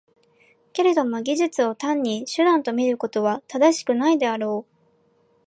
[0.73, 4.73] けれども技術を単に手段と見ることは正しくないであろう。